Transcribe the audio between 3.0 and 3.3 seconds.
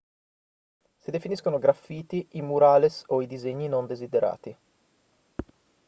o i